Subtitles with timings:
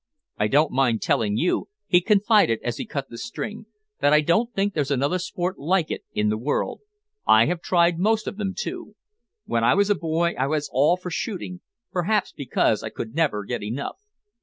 [0.39, 3.67] "I don't mind telling you," he confided as he cut the string,
[3.99, 6.81] "that I don't think there's another sport like it in the world.
[7.27, 8.95] I have tried most of them, too.
[9.45, 11.61] When I was a boy I was all for shooting,
[11.91, 13.99] perhaps because I could never get enough.